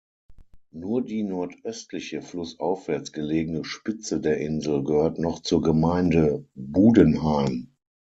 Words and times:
Nur 0.71 1.03
die 1.03 1.21
nordöstliche, 1.21 2.23
flussaufwärts 2.23 3.11
gelegene 3.11 3.63
Spitze 3.63 4.19
der 4.19 4.37
Insel 4.39 4.83
gehört 4.83 5.19
noch 5.19 5.43
zur 5.43 5.61
Gemeinde 5.61 6.43
Budenheim. 6.55 7.69